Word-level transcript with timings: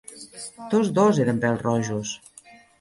Tots 0.71 0.89
dos 1.01 1.21
eren 1.27 1.43
pèl-rojos. 1.45 2.19